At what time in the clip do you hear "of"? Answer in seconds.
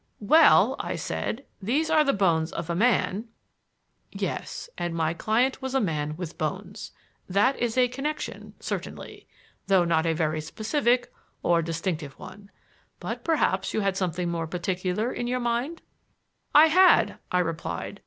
2.51-2.71